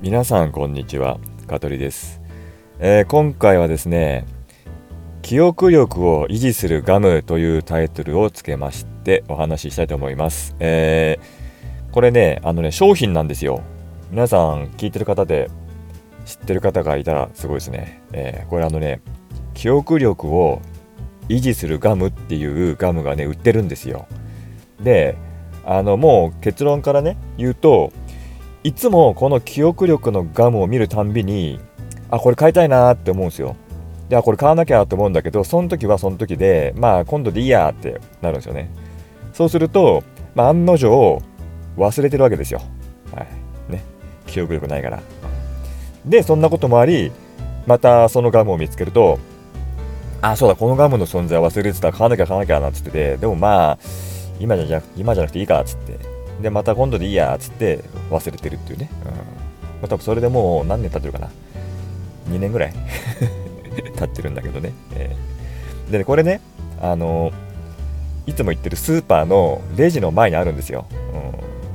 [0.00, 1.18] 皆さんこんにちは
[1.48, 2.20] 香取です、
[2.78, 4.26] えー、今回はですね
[5.22, 13.64] 記憶力を維持するガムというタイトルをつけましてお話ししたいと思います、えー、これねあのね商品なんですよ。
[14.12, 15.50] 皆さん聞いてる方で
[16.24, 19.00] 知ってる方がいたらすごいですね、えー、これあのね
[19.54, 20.62] 記憶力を
[21.28, 24.06] 維持するガムっていうガムがね売ってるんですよ。
[24.80, 25.16] で
[25.64, 27.92] あのもう結論からね言うと
[28.68, 31.58] いつもこの記憶力のガムを見るたんびに
[32.10, 33.56] あこれ買いたいなって思うんですよ。
[34.10, 38.70] ではこれ買わなきゃと思うんだけどその時はその時でまあ今度でいいやってなるんですよね。
[39.32, 41.22] そうすると、まあ、案の定
[41.78, 42.60] 忘れてるわけですよ。
[43.14, 43.72] はい。
[43.72, 43.82] ね。
[44.26, 45.00] 記憶力ないから。
[46.04, 47.10] でそんなこともあり
[47.66, 49.18] またそのガムを見つけると
[50.20, 51.90] あそうだこのガムの存在忘れてた。
[51.90, 53.16] 買わなきゃ買わなきゃなっつってて。
[53.16, 53.78] でもまあ
[54.38, 56.17] 今じゃ今じゃなくていいかっつって。
[56.40, 58.90] で、また今度でいいやっつって忘れてるっていうね。
[59.04, 59.10] うん。
[59.10, 59.14] ま
[59.84, 61.30] あ、多分それでもう何年経ってるかな。
[62.30, 62.72] 2年ぐらい
[63.96, 64.72] 経ってるんだけどね。
[64.94, 66.40] えー、で、ね、これね、
[66.80, 67.32] あの
[68.26, 70.86] いつも行ってるスーパーのレジの前にあるんですよ。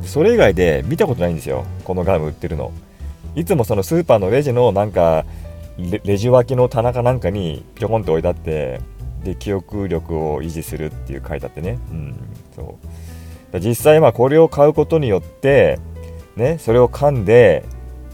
[0.01, 1.65] うん、それ以外で見たことないんですよ。
[1.83, 2.71] このガム売ってるの。
[3.35, 5.25] いつもそのスーパーのレジのなんか
[5.77, 8.79] レ、レジ脇の棚かなんかにぴょこんと置いてあって、
[9.23, 11.79] で、記憶力を維持するっていう書いてあってね。
[11.91, 12.15] うん、
[12.55, 12.87] そう。
[13.59, 15.79] 実際まあこれを買うことによって
[16.35, 17.63] ねそれを噛んで、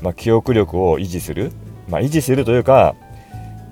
[0.01, 1.51] まあ、記憶力を維持する、
[1.87, 2.95] まあ、維持するというか、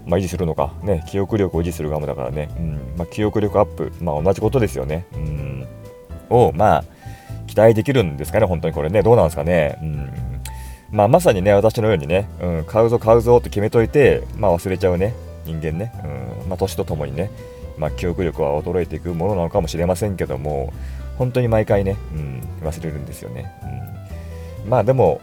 [0.05, 0.73] まあ、維持するのか。
[0.83, 2.93] ね記憶力を維持するガムだからね、うん。
[2.97, 5.67] まあ、記憶力アップ、まあ、同じことですよね、うん、
[6.29, 6.83] をまあ
[7.47, 9.01] 期待できるんですかね本当にこれね。
[9.01, 10.11] どうなんですかね、うん。
[10.91, 15.13] まあ、まさにね私のようにね、うん、買うぞ買うぞって決めといて、まあ、忘れちゃうね。
[15.45, 15.93] 人間ね、
[16.43, 16.49] うん。
[16.49, 17.31] まあ、年とともにね、
[17.77, 20.73] まあ、記憶力は衰えていくものなのかもしれませんけども
[21.17, 23.51] 本当に毎回ね、うん、忘れるんですよね。
[24.63, 25.21] うん、まあでも、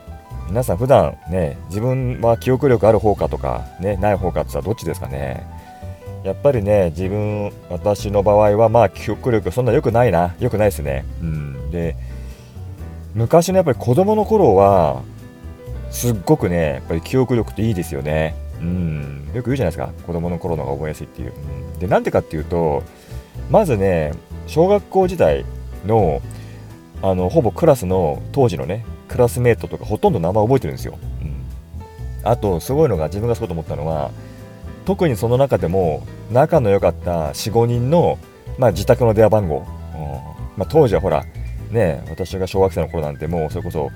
[0.48, 5.47] 皆さん普段ね、自分は記憶力ある方かとか、ね、ない方かって言ったらどっちですかね。
[6.25, 10.34] やっぱりね、自分、私の場合は、まあ記憶力そんな良くないな。
[10.41, 11.04] 良くないですね。
[11.21, 11.71] うん。
[11.71, 11.97] で、
[13.15, 15.03] 昔のやっぱり子供の頃は、
[15.91, 18.34] すっごくね、やっぱり記憶力っていいですよね。
[18.60, 19.31] うん。
[19.34, 19.91] よく言うじゃないですか。
[20.06, 21.33] 子供の頃の方が覚えやすいっていう。
[21.75, 22.83] うん、で、なんでかっていうと、
[23.50, 24.12] まずね、
[24.47, 25.44] 小学校時代、
[25.87, 26.21] の
[27.03, 31.45] あのほぼクラスの当時のねクラスメートとかほとんど名前覚えてるんですよ、うん、
[32.27, 34.11] あとすごいのが自分がそうと思ったのは
[34.87, 38.19] 特にその中でも仲の良かった45人の、
[38.59, 39.65] まあ、自宅の電話番号、うん。
[40.56, 41.25] まあ、当時はほら
[41.71, 43.91] ね私が小学生の頃なんてもうそれこそ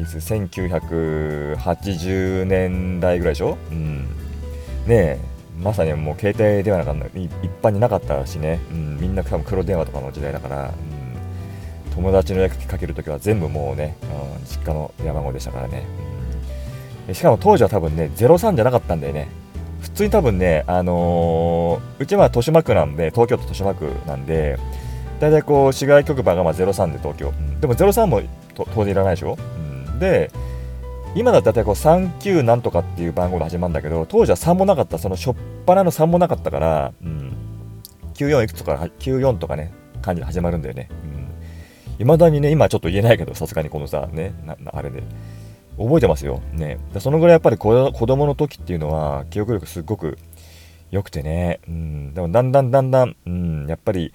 [0.00, 4.06] いつ1980年代ぐらいでしょ、うん、
[4.86, 5.18] ね
[5.60, 7.30] まさにもう携帯電話なんか一
[7.62, 10.74] 般になかったしね、うん、みんな多分黒電話とかの時代だから、
[11.94, 15.84] 友達の役かけるときは全部もうね、うん、実家の電話番号でしたからね、
[17.08, 19.28] うん、しかも当時は多分ね03じゃなかったんだよね。
[19.80, 24.58] 普通に多分ね、あのー、うちは豊島区なんで東京都豊島区なんで
[25.20, 28.22] 大体こう市外局番がまあ03で東京、うん、でも03も
[28.54, 30.30] 当然いらないでしょ、うん、で
[31.14, 34.98] 今だったらこう39なんとかっていう番号で始まるんだけど当時は3もなかった。
[34.98, 35.34] その初っ
[35.64, 37.36] 端の3もなかったから、うん、
[38.14, 39.72] 94いくつとか94とかね
[40.02, 41.13] 感じで始まるんだよね、うん。
[41.98, 44.34] いまだにね、今ちょっと言えないけど、さすがにこのさ、ね、
[44.72, 45.02] あれで。
[45.76, 46.40] 覚えてますよ。
[46.52, 46.78] ね。
[47.00, 50.18] そのぐらいやっぱり子供の時っていうのは、記憶力すっごく
[50.92, 51.58] 良くてね。
[51.66, 52.14] うん。
[52.14, 54.12] でもだんだんだんだん、うん、やっぱり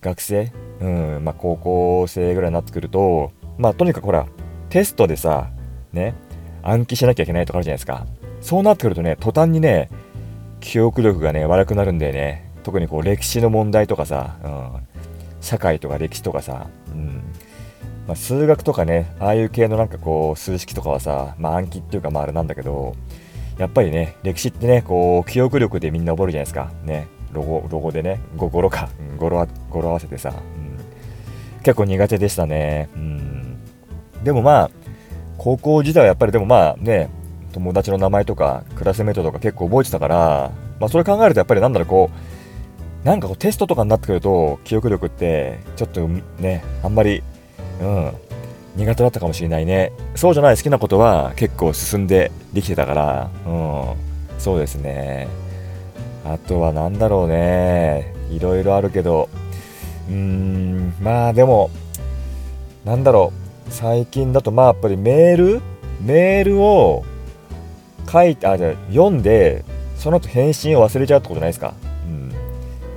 [0.00, 4.26] 学生、うん、まあ高校生ぐらいになってくると、まあとにかくほら、
[4.68, 5.50] テストでさ、
[5.92, 6.14] ね、
[6.62, 8.06] 暗記しなきゃいけないとかあるじゃないですか。
[8.40, 9.90] そうなってくるとね、途端にね、
[10.60, 12.48] 記憶力がね、悪くなるんだよね。
[12.62, 14.86] 特にこう歴史の問題とかさ、うん、
[15.40, 17.22] 社会とか歴史とかさ、うん。
[18.06, 22.96] まあ、数学とかねああいう系のなんかこう数式とかはさ、まあ、暗記っていうかまああれなんだけど
[23.58, 26.72] やっぱりね歴史ってねこう記憶力でみんな覚えるじゃないですか。
[26.84, 27.08] ね。
[27.32, 33.58] ロゴロゴでね語呂か、語呂語呂合わせてさ、うん、結構苦手でしたね、うん、
[34.24, 34.70] でもまあ
[35.38, 37.08] 高校時代はやっぱりでもまあね
[37.52, 42.39] 友達の名前とかクラスメートとか結構覚えてたから、まあ、それ考えるとやっぱりなんだろうこう
[43.04, 46.06] なんかこうテストとかになってくると記憶力ってちょっと
[46.38, 47.22] ねあんまり
[47.80, 48.12] うん
[48.76, 49.92] 苦手だったかもしれないね。
[50.14, 53.94] そうじゃない好きなことは結構進んでできてたからうん
[54.38, 55.28] そうですね。
[56.24, 58.14] あとは何だろうね。
[58.30, 59.28] いろいろあるけど
[60.08, 61.70] うーんまあでも
[62.84, 63.32] なんだろ
[63.68, 63.72] う。
[63.72, 65.62] 最近だとまあやっぱりメール？
[66.02, 67.04] メールを
[68.10, 69.64] 書いてあじゃ読んで
[69.96, 71.74] その後返信を忘れちゃうってことじゃないですか？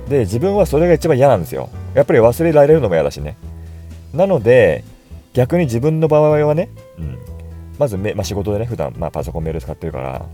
[0.08, 1.70] で自分はそれが一番嫌なんですよ。
[1.94, 3.36] やっぱり忘れられるのも嫌だしね。
[4.12, 4.84] なので
[5.32, 6.68] 逆に自分の場合はね、
[6.98, 7.18] うん、
[7.78, 10.26] まずめまあ、仕事でね普段まあパソコンメール使ってるから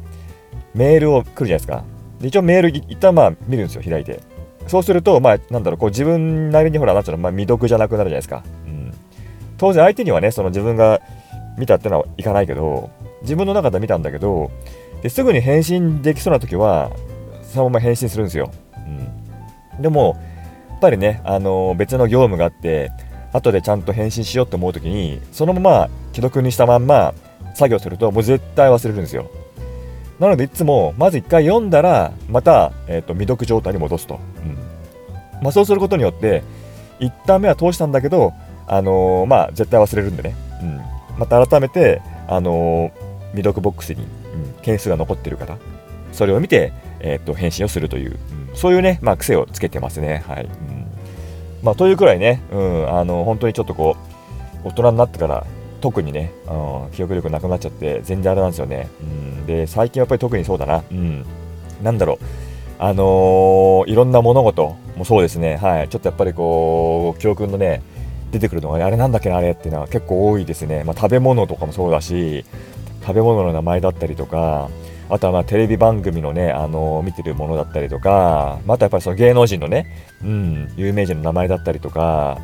[0.75, 1.85] メールを来るじゃないですか。
[2.21, 4.21] で一応メール一旦まあ見るんですよ開いて。
[4.67, 8.95] そうするとまあなんだろうこう自分なりにほらなんつうの、まあ、未読じゃなくなるじゃないですか、うん、
[9.57, 11.01] 当然相手にはねその自分が
[11.59, 12.91] 見たってのはいかないけど
[13.23, 14.51] 自分の中で見たんだけど
[15.03, 16.93] ですぐに返信できそうな時は
[17.43, 19.09] そのまま返信するんですよ、うん、
[19.81, 20.17] でも
[20.69, 22.91] やっぱりね、あの、別の業務があって
[23.33, 27.15] 後でちゃんと返信しようと思う時にそのまま既読にしたまんま
[27.55, 29.31] 作業するともう絶対忘れるんですよ。
[30.19, 35.43] なのでいつもまず1回読んだらまた、えーと、未読状態に戻すと、うん。
[35.43, 36.43] まあ、そうすることによって
[37.01, 38.35] 1旦目は通したんだけど、
[38.67, 40.81] あのー、まあ、絶対忘れるんでね、うん、
[41.19, 45.57] また改めて、あのー、未読ボックスに、うん、件数が残ってる方
[46.13, 50.25] それを見て、えーと、返信をするという、うん、そういうね、まあ、癖をつけてますね。
[50.27, 50.45] はい。
[50.45, 50.87] うん。
[51.63, 53.97] まあ、というくらいね、うん、あの本当にちょっとこ
[54.65, 55.47] う大人になってから
[55.81, 61.25] 特にね、うん、記憶力なくなっちゃって全然あれなんですよね、うん、で最近やっぱり特にそうだな、うん、
[61.83, 62.19] なんだろう。
[62.83, 65.57] あのー、いろんな物事もそうですね。
[65.57, 65.89] はい。
[65.91, 67.83] ちょっとやっぱりこう記憶のね
[68.33, 72.45] 出てくるのがあれなんだっけなあれっていうのは結構多いですね、まあ、食べ物とかもそうだし
[73.03, 74.71] 食べ物の名前だったりとか
[75.11, 79.87] あとはまあテレビ番組のね、あのー、見てるものだったりとか、またやっぱりその芸能人のね、
[80.23, 82.39] うん、有名人の名前だったりとか、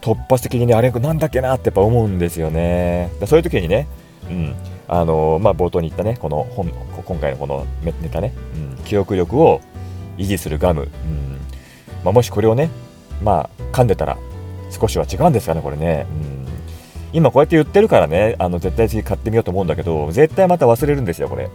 [0.00, 3.10] 突発的に、ね、あれなんだっけなってやっぱ思うんですよね。
[3.26, 3.86] そういう時にね、
[4.30, 4.54] うん、
[4.88, 6.70] あのー、まあ、冒頭に言ったね、この本、
[7.04, 8.32] 今回のこのネタね、
[8.78, 9.60] うん、記憶力を
[10.16, 11.38] 維持するガム、うん
[12.02, 12.70] まあ、もしこれをね、
[13.22, 14.16] まあ、噛んでたら
[14.70, 16.06] 少しは違うんですかね、これね。
[16.25, 16.25] うん
[17.16, 21.44] 今こうやって言ってるからね、あの絶対次買ってみようと思うんだけど、絶対また忘れるんですよ、これ。
[21.44, 21.50] うん、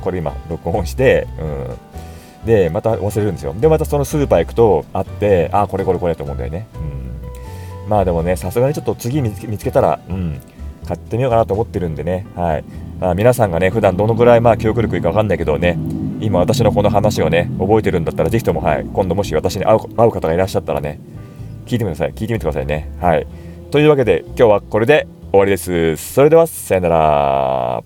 [0.00, 3.52] これ今、録音して、うん、で、また忘れるんですよ。
[3.52, 6.66] で、またそのスーパー行くと、あって、あ、これこれこれと思うんだよね。
[7.84, 10.40] うん、まあでもね、さすがにちょっと次見つけたら、うん、
[10.88, 12.64] 買ってみようかなと思ってるんでね、はい。
[12.98, 15.76] まあ、皆さんがね、普段どのぐらいまあ記憶力いいか分かんないけどね、
[16.20, 20.98] 今私のこの話をね、覚えてるんだったら、ぜひとも、はい、今度もし私に会う会う方がいらっしゃったらね、
[21.66, 22.12] 聞いてみてください。
[22.14, 22.90] 聞いてみてくださいね。
[22.98, 23.26] はい。
[23.70, 25.96] というわけで今日はこれで終わりです。
[25.96, 27.82] それではさよなら。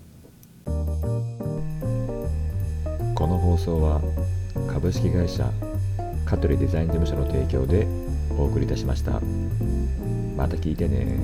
[3.15, 3.99] この放送は
[4.71, 5.49] 株式会社
[6.25, 7.87] 香取デザイン事務所の提供で
[8.37, 9.21] お送りいたしました。
[10.37, 11.17] また聞いてね